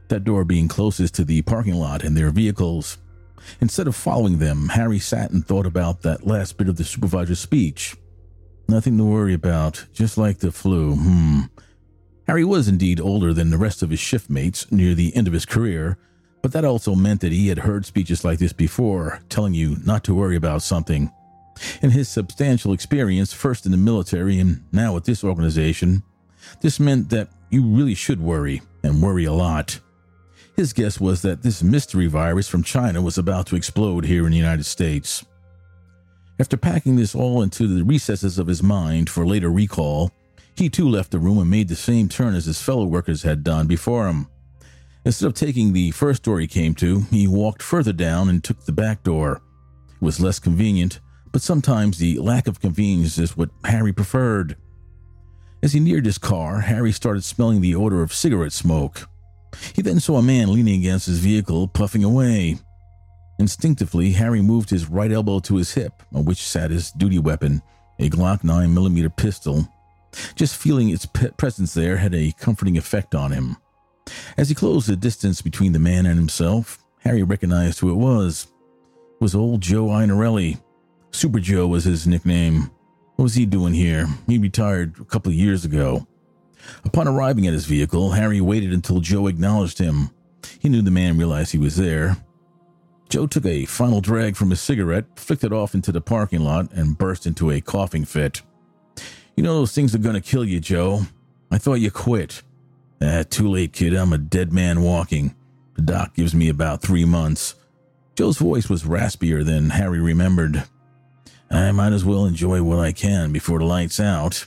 that 0.10 0.24
door 0.24 0.44
being 0.44 0.68
closest 0.68 1.16
to 1.16 1.24
the 1.24 1.42
parking 1.44 1.76
lot 1.76 2.04
and 2.04 2.16
their 2.16 2.30
vehicles. 2.30 2.98
Instead 3.62 3.88
of 3.88 3.96
following 3.96 4.40
them, 4.40 4.70
Harry 4.70 5.00
sat 5.00 5.32
and 5.32 5.46
thought 5.46 5.66
about 5.66 6.02
that 6.02 6.28
last 6.28 6.58
bit 6.58 6.70
of 6.70 6.76
the 6.76 6.84
supervisor's 6.84 7.40
speech. 7.40 7.96
Nothing 8.68 8.98
to 8.98 9.06
worry 9.06 9.34
about, 9.34 9.86
just 9.94 10.18
like 10.18 10.40
the 10.40 10.52
flu. 10.52 10.96
Hmm. 10.96 11.42
Harry 12.28 12.44
was 12.44 12.68
indeed 12.68 13.00
older 13.00 13.34
than 13.34 13.50
the 13.50 13.58
rest 13.58 13.82
of 13.82 13.90
his 13.90 14.00
shift 14.00 14.30
mates 14.30 14.70
near 14.72 14.94
the 14.94 15.16
end 15.16 15.28
of 15.28 15.34
his 15.34 15.46
career, 15.46 15.98
but 16.42 16.52
that 16.52 16.66
also 16.66 16.94
meant 16.94 17.22
that 17.22 17.32
he 17.32 17.48
had 17.48 17.60
heard 17.60 17.86
speeches 17.86 18.26
like 18.26 18.40
this 18.40 18.52
before, 18.54 19.22
telling 19.30 19.54
you 19.54 19.78
not 19.86 20.04
to 20.04 20.14
worry 20.14 20.36
about 20.36 20.62
something. 20.62 21.12
In 21.82 21.92
his 21.92 22.10
substantial 22.10 22.74
experience, 22.74 23.34
first 23.34 23.66
in 23.66 23.72
the 23.72 23.78
military 23.78 24.40
and 24.40 24.64
now 24.74 24.98
at 24.98 25.06
this 25.06 25.24
organization, 25.24 26.04
this 26.62 26.80
meant 26.80 27.10
that 27.10 27.30
you 27.50 27.64
really 27.64 27.96
should 27.96 28.20
worry, 28.22 28.62
and 28.84 29.02
worry 29.02 29.24
a 29.26 29.34
lot. 29.34 29.80
His 30.56 30.74
guess 30.74 31.00
was 31.00 31.22
that 31.22 31.44
this 31.44 31.64
mystery 31.64 32.08
virus 32.08 32.48
from 32.48 32.64
China 32.64 33.02
was 33.02 33.18
about 33.18 33.48
to 33.48 33.56
explode 33.56 34.06
here 34.06 34.26
in 34.26 34.32
the 34.32 34.38
United 34.38 34.66
States. 34.66 35.24
After 36.40 36.56
packing 36.56 36.96
this 36.96 37.16
all 37.16 37.42
into 37.42 37.68
the 37.68 37.84
recesses 37.84 38.38
of 38.38 38.48
his 38.48 38.62
mind 38.62 39.10
for 39.10 39.26
later 39.26 39.50
recall, 39.50 40.12
he 40.56 40.70
too 40.70 40.88
left 40.88 41.12
the 41.12 41.20
room 41.20 41.40
and 41.40 41.50
made 41.50 41.68
the 41.68 41.76
same 41.76 42.10
turn 42.10 42.36
as 42.36 42.46
his 42.46 42.62
fellow 42.62 42.86
workers 42.86 43.24
had 43.24 43.44
done 43.44 43.68
before 43.68 44.08
him. 44.08 44.28
Instead 45.04 45.28
of 45.28 45.34
taking 45.34 45.74
the 45.74 45.92
first 45.92 46.24
door 46.24 46.40
he 46.40 46.48
came 46.48 46.76
to, 46.76 47.02
he 47.10 47.28
walked 47.28 47.64
further 47.64 47.94
down 47.94 48.30
and 48.30 48.44
took 48.44 48.66
the 48.66 48.72
back 48.72 49.04
door. 49.04 49.42
It 49.96 50.02
was 50.02 50.20
less 50.20 50.38
convenient, 50.38 51.00
but 51.32 51.42
sometimes 51.42 51.98
the 51.98 52.20
lack 52.20 52.48
of 52.48 52.60
convenience 52.60 53.18
is 53.18 53.36
what 53.38 53.50
Harry 53.64 53.94
preferred. 53.94 54.58
As 55.64 55.74
he 55.74 55.80
neared 55.80 56.06
his 56.06 56.18
car, 56.18 56.62
Harry 56.62 56.92
started 56.92 57.24
smelling 57.24 57.62
the 57.62 57.76
odor 57.76 58.04
of 58.04 58.14
cigarette 58.14 58.54
smoke. 58.54 59.10
He 59.74 59.82
then 59.82 60.00
saw 60.00 60.18
a 60.18 60.24
man 60.24 60.54
leaning 60.54 60.82
against 60.82 61.08
his 61.08 61.20
vehicle, 61.20 61.68
puffing 61.68 62.04
away. 62.04 62.60
Instinctively, 63.40 64.12
Harry 64.12 64.42
moved 64.42 64.70
his 64.70 64.90
right 64.90 65.12
elbow 65.12 65.40
to 65.40 65.58
his 65.58 65.74
hip, 65.74 66.02
on 66.14 66.26
which 66.26 66.42
sat 66.42 66.72
his 66.72 66.92
duty 66.92 67.20
weapon, 67.20 67.62
a 68.00 68.10
Glock 68.10 68.42
9mm 68.42 69.16
pistol. 69.16 69.68
Just 70.36 70.56
feeling 70.56 70.90
its 70.90 71.06
presence 71.06 71.74
there 71.74 71.98
had 71.98 72.16
a 72.16 72.34
comforting 72.40 72.78
effect 72.78 73.14
on 73.14 73.32
him. 73.32 73.58
As 74.38 74.50
he 74.50 74.56
closed 74.56 74.88
the 74.88 74.96
distance 74.96 75.42
between 75.42 75.74
the 75.74 75.80
man 75.80 76.06
and 76.06 76.18
himself, 76.18 76.84
Harry 77.00 77.24
recognized 77.24 77.80
who 77.80 77.92
it 77.92 77.96
was. 77.96 78.48
It 79.16 79.22
was 79.22 79.36
old 79.36 79.62
Joe 79.62 79.88
Iannarelli. 79.88 80.60
Super 81.12 81.40
Joe 81.40 81.68
was 81.68 81.84
his 81.84 82.08
nickname. 82.08 82.72
What 83.16 83.24
was 83.24 83.36
he 83.36 83.46
doing 83.46 83.74
here? 83.74 84.08
He 84.28 84.38
retired 84.38 85.00
a 85.00 85.06
couple 85.06 85.32
of 85.32 85.38
years 85.38 85.66
ago. 85.66 86.08
Upon 86.86 87.08
arriving 87.08 87.48
at 87.48 87.54
his 87.54 87.66
vehicle, 87.66 88.12
Harry 88.12 88.42
waited 88.42 88.74
until 88.74 89.00
Joe 89.00 89.28
acknowledged 89.28 89.78
him. 89.78 90.10
He 90.60 90.70
knew 90.70 90.82
the 90.82 90.92
man 90.92 91.18
realized 91.18 91.52
he 91.52 91.58
was 91.58 91.76
there. 91.76 92.18
Joe 93.10 93.28
took 93.28 93.46
a 93.46 93.66
final 93.66 94.02
drag 94.02 94.36
from 94.36 94.50
his 94.50 94.60
cigarette, 94.60 95.06
flicked 95.16 95.44
it 95.44 95.54
off 95.54 95.74
into 95.74 95.92
the 95.92 96.02
parking 96.02 96.42
lot, 96.42 96.72
and 96.74 96.98
burst 96.98 97.26
into 97.26 97.52
a 97.52 97.62
coughing 97.62 98.06
fit. 98.06 98.42
You 99.36 99.44
know 99.44 99.56
those 99.56 99.74
things 99.74 99.96
are 99.96 100.00
gonna 100.00 100.22
kill 100.22 100.44
you, 100.44 100.60
Joe. 100.60 101.02
I 101.50 101.58
thought 101.58 101.76
you 101.76 101.92
quit. 101.92 102.42
Ah, 103.02 103.24
too 103.30 103.48
late, 103.48 103.74
kid. 103.74 103.94
I'm 103.94 104.14
a 104.14 104.18
dead 104.18 104.52
man 104.52 104.82
walking. 104.82 105.36
The 105.76 105.84
doc 105.84 106.16
gives 106.16 106.34
me 106.34 106.50
about 106.50 106.82
three 106.82 107.06
months. 107.06 107.56
Joe's 108.16 108.40
voice 108.40 108.68
was 108.68 108.84
raspier 108.84 109.46
than 109.46 109.70
Harry 109.70 110.00
remembered. 110.00 110.64
I 111.52 111.72
might 111.72 111.94
as 111.94 112.04
well 112.04 112.26
enjoy 112.26 112.64
what 112.64 112.80
I 112.80 112.92
can 112.92 113.32
before 113.32 113.60
the 113.60 113.66
light's 113.66 114.00
out. 114.00 114.46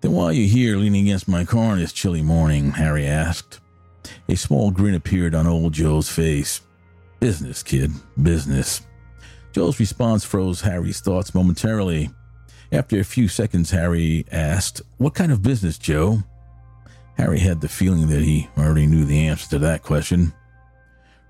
Then 0.00 0.12
why 0.12 0.26
are 0.26 0.32
you 0.32 0.46
here 0.46 0.76
leaning 0.76 1.04
against 1.06 1.28
my 1.28 1.44
car 1.44 1.72
on 1.72 1.78
this 1.78 1.92
chilly 1.92 2.22
morning? 2.22 2.70
Harry 2.72 3.06
asked. 3.06 3.60
A 4.28 4.36
small 4.36 4.70
grin 4.70 4.94
appeared 4.94 5.34
on 5.34 5.46
old 5.46 5.72
Joe's 5.72 6.08
face. 6.08 6.60
Business, 7.20 7.62
kid, 7.62 7.92
business. 8.22 8.82
Joe's 9.52 9.80
response 9.80 10.24
froze 10.24 10.60
Harry's 10.60 11.00
thoughts 11.00 11.34
momentarily. 11.34 12.10
After 12.72 12.98
a 12.98 13.04
few 13.04 13.28
seconds, 13.28 13.70
Harry 13.70 14.26
asked, 14.30 14.82
What 14.98 15.14
kind 15.14 15.32
of 15.32 15.42
business, 15.42 15.78
Joe? 15.78 16.22
Harry 17.16 17.38
had 17.38 17.60
the 17.60 17.68
feeling 17.68 18.08
that 18.08 18.22
he 18.22 18.48
already 18.58 18.86
knew 18.86 19.04
the 19.04 19.26
answer 19.26 19.48
to 19.50 19.58
that 19.60 19.82
question. 19.82 20.34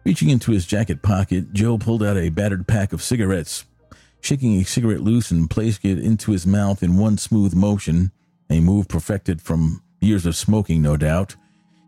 Reaching 0.04 0.30
into 0.30 0.52
his 0.52 0.66
jacket 0.66 1.02
pocket, 1.02 1.52
Joe 1.52 1.78
pulled 1.78 2.02
out 2.02 2.16
a 2.16 2.30
battered 2.30 2.66
pack 2.66 2.92
of 2.92 3.02
cigarettes. 3.02 3.64
Shaking 4.20 4.60
a 4.60 4.64
cigarette 4.64 5.02
loose 5.02 5.30
and 5.30 5.48
placing 5.48 5.90
it 5.90 5.98
into 5.98 6.32
his 6.32 6.46
mouth 6.46 6.82
in 6.82 6.96
one 6.96 7.18
smooth 7.18 7.54
motion, 7.54 8.10
a 8.50 8.60
move 8.60 8.88
perfected 8.88 9.40
from 9.40 9.82
years 10.00 10.26
of 10.26 10.34
smoking, 10.34 10.82
no 10.82 10.96
doubt, 10.96 11.36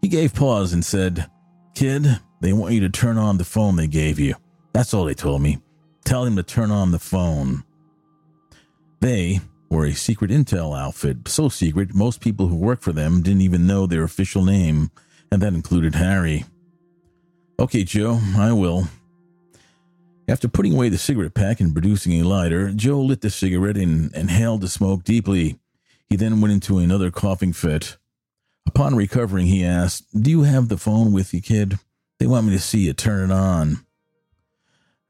he 0.03 0.09
gave 0.09 0.35
pause 0.35 0.73
and 0.73 0.85
said, 0.85 1.29
Kid, 1.75 2.21
they 2.41 2.53
want 2.53 2.75
you 2.75 2.81
to 2.81 2.89
turn 2.89 3.19
on 3.19 3.39
the 3.39 3.45
phone 3.45 3.77
they 3.77 3.87
gave 3.87 4.19
you. 4.19 4.35
That's 4.73 4.95
all 4.95 5.05
they 5.05 5.15
told 5.15 5.43
me. 5.43 5.59
Tell 6.05 6.25
them 6.25 6.37
to 6.37 6.43
turn 6.43 6.71
on 6.71 6.93
the 6.93 6.99
phone. 6.99 7.65
They 9.01 9.41
were 9.71 9.87
a 9.87 9.95
secret 9.95 10.31
intel 10.31 10.79
outfit, 10.79 11.29
so 11.29 11.49
secret 11.49 11.95
most 11.95 12.21
people 12.21 12.49
who 12.49 12.57
worked 12.57 12.83
for 12.83 12.93
them 12.93 13.23
didn't 13.23 13.43
even 13.43 13.67
know 13.67 13.87
their 13.87 14.05
official 14.05 14.45
name, 14.45 14.91
and 15.31 15.43
that 15.43 15.55
included 15.55 15.95
Harry. 15.95 16.45
Okay, 17.61 17.85
Joe, 17.85 18.21
I 18.37 18.53
will. 18.53 18.89
After 20.29 20.47
putting 20.47 20.75
away 20.75 20.91
the 20.91 20.99
cigarette 20.99 21.35
pack 21.35 21.61
and 21.61 21.73
producing 21.73 22.13
a 22.13 22.23
lighter, 22.23 22.71
Joe 22.71 23.01
lit 23.01 23.23
the 23.23 23.31
cigarette 23.31 23.77
and 23.77 24.15
inhaled 24.15 24.61
the 24.61 24.69
smoke 24.69 25.03
deeply. 25.03 25.59
He 26.09 26.17
then 26.17 26.41
went 26.41 26.53
into 26.53 26.79
another 26.79 27.11
coughing 27.11 27.53
fit. 27.53 27.97
Upon 28.67 28.95
recovering, 28.95 29.47
he 29.47 29.65
asked, 29.65 30.05
Do 30.21 30.31
you 30.31 30.43
have 30.43 30.69
the 30.69 30.77
phone 30.77 31.13
with 31.13 31.33
you, 31.33 31.41
kid? 31.41 31.79
They 32.19 32.27
want 32.27 32.47
me 32.47 32.53
to 32.53 32.59
see 32.59 32.81
you 32.81 32.93
turn 32.93 33.31
it 33.31 33.35
on. 33.35 33.85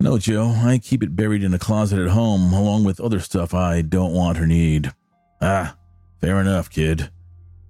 No, 0.01 0.19
Joe, 0.19 0.55
I 0.63 0.79
keep 0.79 1.03
it 1.03 1.17
buried 1.17 1.43
in 1.43 1.55
a 1.55 1.59
closet 1.59 1.99
at 1.99 2.11
home, 2.11 2.53
along 2.53 2.85
with 2.85 3.01
other 3.01 3.19
stuff 3.19 3.53
I 3.53 3.83
don't 3.83 4.13
want 4.13 4.39
or 4.39 4.47
need. 4.47 4.93
Ah, 5.41 5.77
fair 6.21 6.41
enough, 6.41 6.71
kid. 6.71 7.11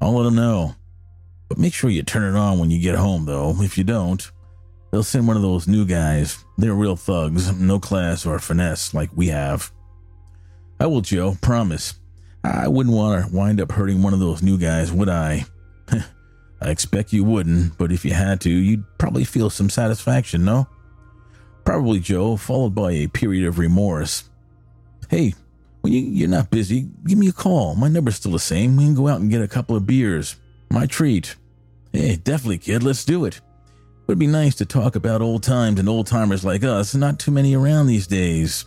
I'll 0.00 0.12
let 0.12 0.24
them 0.24 0.34
know. 0.34 0.74
But 1.48 1.58
make 1.58 1.72
sure 1.72 1.88
you 1.88 2.02
turn 2.02 2.34
it 2.34 2.38
on 2.38 2.58
when 2.58 2.70
you 2.70 2.80
get 2.80 2.96
home, 2.96 3.24
though. 3.24 3.54
If 3.62 3.78
you 3.78 3.84
don't, 3.84 4.30
they'll 4.90 5.02
send 5.02 5.26
one 5.26 5.36
of 5.36 5.42
those 5.42 5.66
new 5.66 5.86
guys. 5.86 6.44
They're 6.58 6.74
real 6.74 6.96
thugs, 6.96 7.58
no 7.58 7.78
class 7.78 8.26
or 8.26 8.38
finesse 8.38 8.92
like 8.92 9.10
we 9.14 9.28
have. 9.28 9.72
I 10.78 10.86
will, 10.86 11.00
Joe, 11.00 11.38
promise. 11.40 11.94
I 12.44 12.68
wouldn't 12.68 12.94
want 12.94 13.24
to 13.24 13.34
wind 13.34 13.60
up 13.60 13.72
hurting 13.72 14.02
one 14.02 14.12
of 14.12 14.20
those 14.20 14.42
new 14.42 14.58
guys, 14.58 14.92
would 14.92 15.08
I? 15.08 15.46
I 16.60 16.70
expect 16.70 17.12
you 17.12 17.24
wouldn't, 17.24 17.78
but 17.78 17.92
if 17.92 18.04
you 18.04 18.12
had 18.12 18.40
to, 18.42 18.50
you'd 18.50 18.84
probably 18.98 19.24
feel 19.24 19.50
some 19.50 19.70
satisfaction, 19.70 20.44
no? 20.44 20.66
Probably, 21.64 22.00
Joe, 22.00 22.36
followed 22.36 22.74
by 22.74 22.92
a 22.92 23.08
period 23.08 23.46
of 23.46 23.58
remorse. 23.58 24.28
Hey, 25.08 25.34
when 25.82 25.92
you, 25.92 26.00
you're 26.00 26.28
not 26.28 26.50
busy, 26.50 26.88
give 27.06 27.18
me 27.18 27.28
a 27.28 27.32
call. 27.32 27.74
My 27.76 27.88
number's 27.88 28.16
still 28.16 28.32
the 28.32 28.38
same. 28.38 28.76
We 28.76 28.84
can 28.84 28.94
go 28.94 29.08
out 29.08 29.20
and 29.20 29.30
get 29.30 29.42
a 29.42 29.48
couple 29.48 29.76
of 29.76 29.86
beers. 29.86 30.36
My 30.70 30.86
treat. 30.86 31.36
Hey, 31.92 32.16
definitely, 32.16 32.58
kid, 32.58 32.82
let's 32.82 33.04
do 33.04 33.24
it. 33.24 33.40
It'd 34.08 34.18
be 34.18 34.26
nice 34.26 34.54
to 34.56 34.64
talk 34.64 34.96
about 34.96 35.20
old 35.20 35.42
times 35.42 35.78
and 35.78 35.88
old 35.88 36.06
timers 36.06 36.44
like 36.44 36.64
us, 36.64 36.94
not 36.94 37.18
too 37.18 37.30
many 37.30 37.54
around 37.54 37.86
these 37.86 38.06
days. 38.06 38.64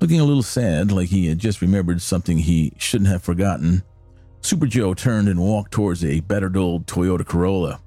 Looking 0.00 0.20
a 0.20 0.24
little 0.24 0.42
sad, 0.42 0.90
like 0.90 1.10
he 1.10 1.28
had 1.28 1.38
just 1.38 1.60
remembered 1.60 2.02
something 2.02 2.38
he 2.38 2.72
shouldn't 2.78 3.10
have 3.10 3.22
forgotten, 3.22 3.82
Super 4.42 4.66
Joe 4.66 4.92
turned 4.92 5.28
and 5.28 5.40
walked 5.40 5.72
towards 5.72 6.04
a 6.04 6.18
battered 6.20 6.56
old 6.56 6.86
Toyota 6.86 7.24
Corolla. 7.24 7.80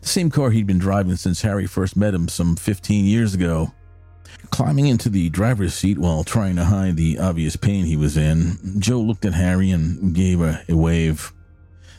The 0.00 0.08
same 0.08 0.30
car 0.30 0.50
he'd 0.50 0.66
been 0.66 0.80
driving 0.80 1.14
since 1.14 1.42
Harry 1.42 1.66
first 1.66 1.96
met 1.96 2.12
him 2.12 2.28
some 2.28 2.56
15 2.56 3.04
years 3.04 3.34
ago. 3.34 3.72
Climbing 4.50 4.86
into 4.86 5.08
the 5.08 5.28
driver's 5.30 5.74
seat 5.74 5.96
while 5.96 6.24
trying 6.24 6.56
to 6.56 6.64
hide 6.64 6.96
the 6.96 7.20
obvious 7.20 7.54
pain 7.54 7.84
he 7.84 7.96
was 7.96 8.16
in, 8.16 8.58
Joe 8.80 9.00
looked 9.00 9.24
at 9.24 9.34
Harry 9.34 9.70
and 9.70 10.12
gave 10.12 10.40
a, 10.40 10.64
a 10.68 10.76
wave. 10.76 11.32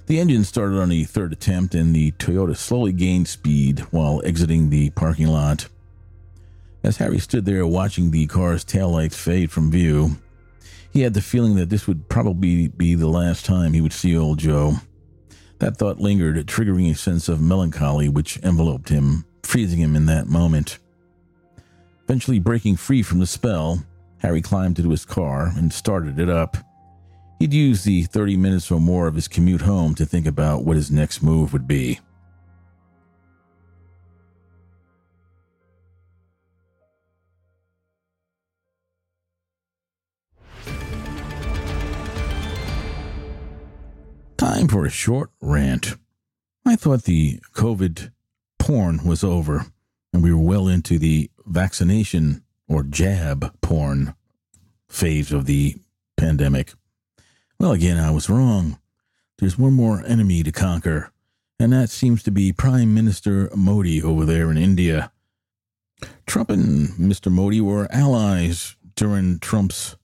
The 0.07 0.19
engine 0.19 0.43
started 0.43 0.79
on 0.79 0.89
the 0.89 1.05
third 1.05 1.31
attempt, 1.31 1.73
and 1.73 1.95
the 1.95 2.11
Toyota 2.11 2.57
slowly 2.57 2.91
gained 2.91 3.29
speed 3.29 3.79
while 3.91 4.21
exiting 4.25 4.69
the 4.69 4.89
parking 4.91 5.27
lot. 5.27 5.67
As 6.83 6.97
Harry 6.97 7.19
stood 7.19 7.45
there 7.45 7.65
watching 7.65 8.11
the 8.11 8.27
car's 8.27 8.65
taillights 8.65 9.15
fade 9.15 9.49
from 9.49 9.71
view, 9.71 10.17
He 10.91 11.01
had 11.01 11.13
the 11.13 11.21
feeling 11.21 11.55
that 11.55 11.69
this 11.69 11.87
would 11.87 12.09
probably 12.09 12.69
be 12.69 12.95
the 12.95 13.07
last 13.07 13.45
time 13.45 13.73
he 13.73 13.81
would 13.81 13.93
see 13.93 14.17
old 14.17 14.39
Joe. 14.39 14.75
That 15.59 15.77
thought 15.77 15.99
lingered, 15.99 16.35
triggering 16.47 16.91
a 16.91 16.95
sense 16.95 17.29
of 17.29 17.41
melancholy 17.41 18.09
which 18.09 18.37
enveloped 18.37 18.89
him, 18.89 19.25
freezing 19.43 19.79
him 19.79 19.95
in 19.95 20.05
that 20.05 20.27
moment. 20.27 20.79
Eventually 22.03 22.39
breaking 22.39 22.77
free 22.77 23.01
from 23.03 23.19
the 23.19 23.27
spell, 23.27 23.83
Harry 24.19 24.41
climbed 24.41 24.79
into 24.79 24.91
his 24.91 25.05
car 25.05 25.51
and 25.55 25.73
started 25.73 26.19
it 26.19 26.29
up. 26.29 26.57
He'd 27.39 27.53
use 27.53 27.83
the 27.83 28.03
30 28.03 28.37
minutes 28.37 28.71
or 28.71 28.79
more 28.79 29.07
of 29.07 29.15
his 29.15 29.27
commute 29.27 29.61
home 29.61 29.93
to 29.95 30.05
think 30.05 30.25
about 30.25 30.63
what 30.63 30.77
his 30.77 30.89
next 30.89 31.21
move 31.21 31.53
would 31.53 31.67
be. 31.67 31.99
Time 44.37 44.67
for 44.67 44.85
a 44.85 44.89
short 44.91 45.31
rant. 45.41 45.95
I 46.63 46.75
thought 46.75 47.03
the 47.03 47.39
COVID 47.53 48.11
porn 48.59 49.03
was 49.03 49.23
over 49.23 49.65
and 50.13 50.21
we 50.21 50.31
were 50.31 50.41
well 50.41 50.67
into 50.67 50.99
the 50.99 51.31
vaccination 51.47 52.43
or 52.67 52.83
jab 52.83 53.59
porn 53.61 54.13
phase 54.87 55.31
of 55.31 55.45
the 55.45 55.77
pandemic. 56.17 56.73
Well, 57.59 57.71
again, 57.71 57.97
I 57.97 58.11
was 58.11 58.29
wrong. 58.29 58.77
There's 59.39 59.57
one 59.57 59.73
more 59.73 60.03
enemy 60.05 60.43
to 60.43 60.51
conquer, 60.51 61.11
and 61.59 61.73
that 61.73 61.89
seems 61.89 62.21
to 62.23 62.31
be 62.31 62.53
Prime 62.53 62.93
Minister 62.93 63.49
Modi 63.55 64.03
over 64.03 64.23
there 64.23 64.51
in 64.51 64.57
India. 64.57 65.11
Trump 66.27 66.51
and 66.51 66.89
Mr. 66.89 67.31
Modi 67.31 67.59
were 67.59 67.87
allies 67.91 68.75
during 68.95 69.39
Trump's 69.39 69.95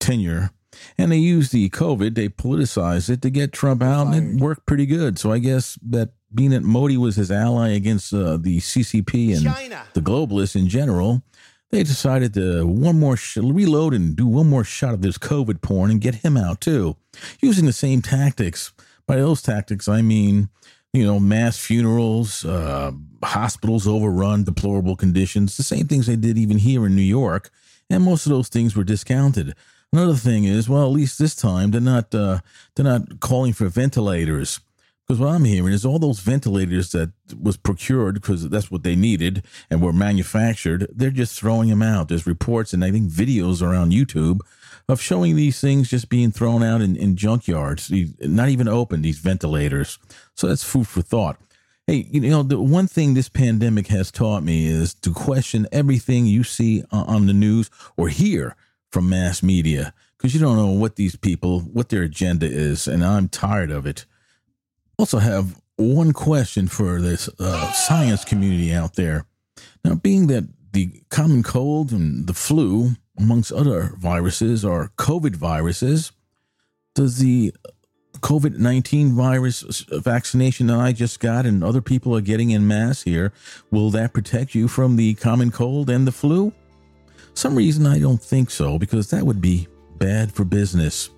tenure, 0.00 0.50
and 0.96 1.12
they 1.12 1.18
used 1.18 1.52
the 1.52 1.68
COVID, 1.70 2.14
they 2.14 2.28
politicized 2.28 3.10
it 3.10 3.22
to 3.22 3.30
get 3.30 3.52
Trump 3.52 3.82
out, 3.82 4.08
and 4.08 4.40
it 4.40 4.42
worked 4.42 4.66
pretty 4.66 4.86
good. 4.86 5.18
So 5.18 5.32
I 5.32 5.38
guess 5.38 5.78
that 5.82 6.10
being 6.34 6.50
that 6.50 6.62
Modi 6.62 6.96
was 6.96 7.16
his 7.16 7.30
ally 7.30 7.70
against 7.70 8.12
uh, 8.12 8.36
the 8.36 8.58
CCP 8.58 9.34
and 9.34 9.44
China. 9.44 9.84
the 9.94 10.00
globalists 10.00 10.56
in 10.56 10.68
general, 10.68 11.22
they 11.70 11.82
decided 11.82 12.34
to 12.34 12.66
one 12.66 12.98
more 12.98 13.16
sh- 13.16 13.38
reload 13.38 13.94
and 13.94 14.16
do 14.16 14.26
one 14.26 14.48
more 14.48 14.64
shot 14.64 14.94
of 14.94 15.02
this 15.02 15.18
COVID 15.18 15.62
porn 15.62 15.90
and 15.90 16.00
get 16.00 16.16
him 16.16 16.36
out 16.36 16.60
too, 16.60 16.96
using 17.40 17.66
the 17.66 17.72
same 17.72 18.02
tactics. 18.02 18.72
By 19.06 19.16
those 19.16 19.40
tactics, 19.40 19.88
I 19.88 20.02
mean 20.02 20.50
you 20.92 21.04
know 21.04 21.20
mass 21.20 21.58
funerals, 21.58 22.44
uh, 22.44 22.92
hospitals 23.22 23.86
overrun, 23.86 24.44
deplorable 24.44 24.96
conditions, 24.96 25.56
the 25.56 25.62
same 25.62 25.86
things 25.86 26.06
they 26.06 26.16
did 26.16 26.38
even 26.38 26.58
here 26.58 26.86
in 26.86 26.94
New 26.94 27.02
York, 27.02 27.50
and 27.90 28.02
most 28.02 28.26
of 28.26 28.30
those 28.30 28.48
things 28.48 28.76
were 28.76 28.84
discounted. 28.84 29.54
Another 29.92 30.14
thing 30.14 30.44
is, 30.44 30.68
well, 30.68 30.84
at 30.84 30.92
least 30.92 31.18
this 31.18 31.34
time 31.34 31.70
they're 31.70 31.80
not 31.80 32.14
uh, 32.14 32.40
they're 32.74 32.84
not 32.84 33.20
calling 33.20 33.52
for 33.52 33.68
ventilators 33.68 34.60
because 35.08 35.20
what 35.20 35.30
I'm 35.30 35.44
hearing 35.44 35.72
is 35.72 35.86
all 35.86 35.98
those 35.98 36.20
ventilators 36.20 36.92
that 36.92 37.12
was 37.40 37.56
procured 37.56 38.16
because 38.16 38.46
that's 38.50 38.70
what 38.70 38.82
they 38.82 38.94
needed 38.94 39.42
and 39.70 39.80
were 39.80 39.92
manufactured, 39.94 40.86
they're 40.94 41.10
just 41.10 41.40
throwing 41.40 41.70
them 41.70 41.80
out. 41.80 42.08
There's 42.08 42.26
reports 42.26 42.74
and 42.74 42.84
I 42.84 42.90
think 42.90 43.10
videos 43.10 43.62
around 43.62 43.92
YouTube 43.92 44.40
of 44.86 45.00
showing 45.00 45.34
these 45.34 45.62
things 45.62 45.88
just 45.88 46.10
being 46.10 46.30
thrown 46.30 46.62
out 46.62 46.82
in, 46.82 46.94
in 46.94 47.16
junkyards, 47.16 47.90
not 48.20 48.50
even 48.50 48.68
open, 48.68 49.00
these 49.00 49.18
ventilators. 49.18 49.98
So 50.34 50.48
that's 50.48 50.64
food 50.64 50.86
for 50.86 51.00
thought. 51.00 51.40
Hey, 51.86 52.06
you 52.10 52.20
know, 52.20 52.42
the 52.42 52.60
one 52.60 52.86
thing 52.86 53.14
this 53.14 53.30
pandemic 53.30 53.86
has 53.86 54.10
taught 54.10 54.42
me 54.42 54.66
is 54.66 54.92
to 54.92 55.14
question 55.14 55.66
everything 55.72 56.26
you 56.26 56.44
see 56.44 56.84
on 56.92 57.24
the 57.24 57.32
news 57.32 57.70
or 57.96 58.10
hear 58.10 58.56
from 58.90 59.08
mass 59.08 59.42
media 59.42 59.92
because 60.16 60.34
you 60.34 60.40
don't 60.40 60.56
know 60.56 60.70
what 60.70 60.96
these 60.96 61.16
people, 61.16 61.60
what 61.60 61.88
their 61.88 62.02
agenda 62.02 62.46
is. 62.46 62.88
And 62.88 63.04
I'm 63.04 63.28
tired 63.28 63.70
of 63.70 63.86
it 63.86 64.06
also 64.98 65.18
have 65.18 65.60
one 65.76 66.12
question 66.12 66.66
for 66.66 67.00
this 67.00 67.28
uh, 67.38 67.72
science 67.72 68.24
community 68.24 68.72
out 68.72 68.96
there. 68.96 69.26
Now, 69.84 69.94
being 69.94 70.26
that 70.26 70.48
the 70.72 71.02
common 71.08 71.42
cold 71.42 71.92
and 71.92 72.26
the 72.26 72.34
flu, 72.34 72.90
amongst 73.16 73.52
other 73.52 73.94
viruses, 73.96 74.64
are 74.64 74.92
COVID 74.98 75.36
viruses, 75.36 76.12
does 76.94 77.18
the 77.18 77.54
COVID 78.16 78.58
19 78.58 79.14
virus 79.14 79.84
vaccination 79.92 80.66
that 80.66 80.78
I 80.78 80.90
just 80.90 81.20
got 81.20 81.46
and 81.46 81.62
other 81.62 81.80
people 81.80 82.16
are 82.16 82.20
getting 82.20 82.50
in 82.50 82.66
mass 82.66 83.02
here, 83.02 83.32
will 83.70 83.90
that 83.90 84.12
protect 84.12 84.56
you 84.56 84.66
from 84.66 84.96
the 84.96 85.14
common 85.14 85.52
cold 85.52 85.88
and 85.88 86.06
the 86.06 86.12
flu? 86.12 86.52
Some 87.38 87.54
reason 87.54 87.86
I 87.86 88.00
don't 88.00 88.20
think 88.20 88.50
so, 88.50 88.80
because 88.80 89.10
that 89.10 89.22
would 89.22 89.40
be 89.40 89.68
bad 89.96 90.32
for 90.32 90.44
business. 90.44 91.10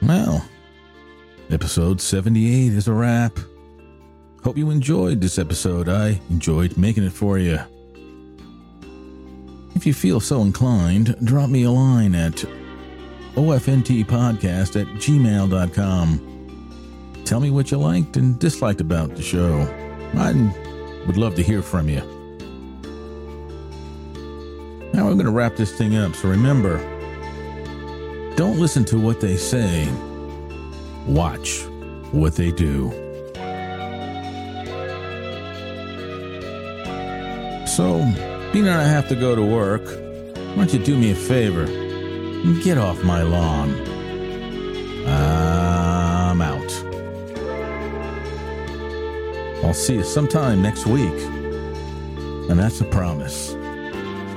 Well, 0.00 0.48
episode 1.50 2.00
78 2.00 2.72
is 2.72 2.86
a 2.86 2.92
wrap. 2.92 3.40
Hope 4.44 4.56
you 4.56 4.70
enjoyed 4.70 5.20
this 5.20 5.36
episode. 5.36 5.88
I 5.88 6.20
enjoyed 6.30 6.76
making 6.76 7.02
it 7.02 7.12
for 7.12 7.38
you. 7.38 7.58
If 9.74 9.84
you 9.84 9.92
feel 9.92 10.20
so 10.20 10.42
inclined, 10.42 11.16
drop 11.24 11.50
me 11.50 11.64
a 11.64 11.70
line 11.72 12.14
at 12.14 12.44
ofntpodcast 13.34 14.80
at 14.80 14.86
gmail.com. 15.02 16.20
Tell 17.24 17.40
me 17.40 17.50
what 17.50 17.72
you 17.72 17.78
liked 17.78 18.16
and 18.16 18.38
disliked 18.38 18.80
about 18.80 19.16
the 19.16 19.22
show. 19.22 19.62
I 20.14 20.32
would 21.04 21.16
love 21.16 21.34
to 21.34 21.42
hear 21.42 21.62
from 21.62 21.88
you. 21.88 22.15
Now 24.92 25.06
we're 25.06 25.14
going 25.14 25.26
to 25.26 25.30
wrap 25.30 25.56
this 25.56 25.72
thing 25.76 25.96
up, 25.96 26.14
so 26.14 26.28
remember 26.28 26.78
don't 28.36 28.58
listen 28.58 28.84
to 28.84 28.98
what 28.98 29.22
they 29.22 29.38
say, 29.38 29.88
watch 31.06 31.64
what 32.12 32.34
they 32.36 32.50
do. 32.50 32.90
So, 37.66 37.98
being 38.52 38.66
that 38.66 38.78
I 38.78 38.84
have 38.84 39.08
to 39.08 39.16
go 39.16 39.34
to 39.34 39.42
work, 39.42 39.86
why 39.86 40.54
don't 40.54 40.72
you 40.72 40.78
do 40.78 40.98
me 40.98 41.12
a 41.12 41.14
favor 41.14 41.64
and 41.64 42.62
get 42.62 42.76
off 42.76 43.02
my 43.04 43.22
lawn? 43.22 43.70
I'm 45.06 46.42
out. 46.42 46.72
I'll 49.64 49.72
see 49.72 49.94
you 49.94 50.04
sometime 50.04 50.60
next 50.60 50.84
week. 50.86 51.22
And 52.50 52.58
that's 52.58 52.82
a 52.82 52.84
promise. 52.84 53.55